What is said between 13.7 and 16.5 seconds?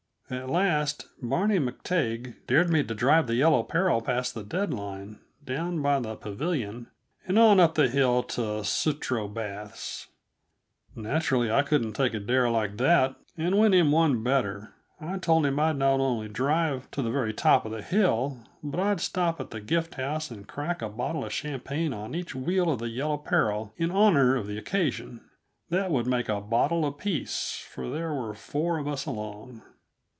him one better; I told him I'd not only